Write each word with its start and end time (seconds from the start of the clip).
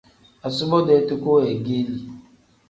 Asubo-dee 0.47 1.05
toko 1.07 1.27
weegeeli. 1.39 1.99